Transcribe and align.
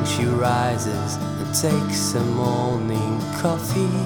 Morning 0.00 0.16
she 0.16 0.24
rises 0.24 1.16
and 1.16 1.54
takes 1.54 2.14
a 2.14 2.24
morning 2.24 3.20
coffee. 3.36 3.98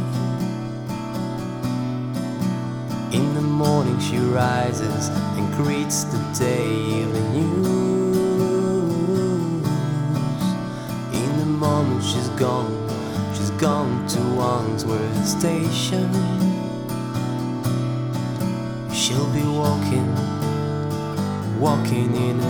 In 3.16 3.32
the 3.34 3.40
morning 3.40 4.00
she 4.00 4.18
rises 4.18 5.08
and 5.08 5.54
greets 5.54 6.02
the 6.02 6.18
daily 6.36 7.20
news. 7.38 7.68
In 11.12 11.38
the 11.38 11.46
moment 11.46 12.02
she's 12.02 12.28
gone, 12.30 12.74
she's 13.32 13.50
gone 13.50 14.04
to 14.08 14.20
Wandsworth 14.34 15.24
Station. 15.24 16.10
She'll 18.92 19.32
be 19.32 19.44
walking, 19.44 20.10
walking 21.60 22.16
in 22.16 22.40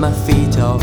My 0.00 0.10
feet 0.10 0.56
are 0.56 0.78